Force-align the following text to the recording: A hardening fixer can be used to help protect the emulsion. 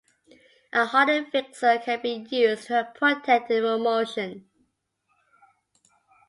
A 0.73 0.87
hardening 0.87 1.29
fixer 1.29 1.77
can 1.77 2.01
be 2.01 2.25
used 2.31 2.63
to 2.65 2.73
help 2.73 2.95
protect 2.95 3.49
the 3.49 3.57
emulsion. 3.63 4.49